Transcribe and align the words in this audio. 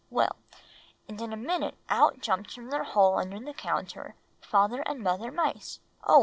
Well, 0.09 0.35
and 1.07 1.21
in 1.21 1.31
a 1.31 1.37
minute 1.37 1.77
out 1.87 2.21
jumped 2.21 2.51
from 2.51 2.71
their 2.71 2.83
hole 2.85 3.19
under 3.19 3.39
the 3.39 3.53
counter 3.53 4.15
Father 4.41 4.81
and 4.87 5.01
Mother 5.01 5.31
Mice, 5.31 5.79
oh! 6.05 6.19